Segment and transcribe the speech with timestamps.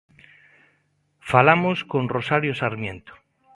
[1.31, 3.13] Falamos con Rosario Sarmiento.